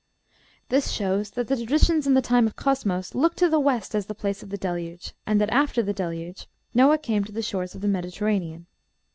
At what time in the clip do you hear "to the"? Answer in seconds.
3.37-3.59, 7.23-7.43